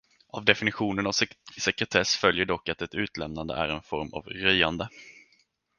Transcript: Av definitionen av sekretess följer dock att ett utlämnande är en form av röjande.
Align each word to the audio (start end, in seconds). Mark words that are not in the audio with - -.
Av 0.27 0.45
definitionen 0.45 1.07
av 1.07 1.11
sekretess 1.57 2.15
följer 2.15 2.45
dock 2.45 2.69
att 2.69 2.81
ett 2.81 2.95
utlämnande 2.95 3.53
är 3.55 3.69
en 3.69 3.81
form 3.81 4.13
av 4.13 4.25
röjande. 4.25 4.89